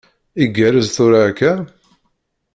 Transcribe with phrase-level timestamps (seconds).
[0.43, 1.51] Igerrez tura akka?